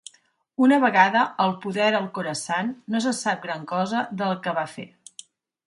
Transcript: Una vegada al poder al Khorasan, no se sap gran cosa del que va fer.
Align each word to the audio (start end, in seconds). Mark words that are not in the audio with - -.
Una 0.67 0.79
vegada 0.83 1.21
al 1.45 1.53
poder 1.65 1.89
al 1.99 2.09
Khorasan, 2.17 2.73
no 2.95 3.03
se 3.07 3.15
sap 3.21 3.47
gran 3.47 3.69
cosa 3.75 4.03
del 4.25 4.37
que 4.49 4.59
va 4.61 4.69
fer. 4.77 4.91